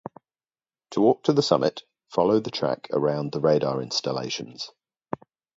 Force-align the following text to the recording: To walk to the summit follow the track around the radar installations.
To 0.93 1.01
walk 1.01 1.25
to 1.25 1.33
the 1.33 1.43
summit 1.43 1.83
follow 2.09 2.39
the 2.39 2.49
track 2.49 2.87
around 2.91 3.33
the 3.33 3.39
radar 3.39 3.83
installations. 3.83 4.71